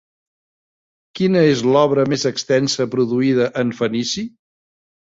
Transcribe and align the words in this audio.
Quina 1.19 1.43
és 1.51 1.61
l'obra 1.69 2.07
més 2.15 2.25
extensa 2.33 2.91
produïda 2.97 3.55
en 3.65 3.79
fenici? 3.83 4.29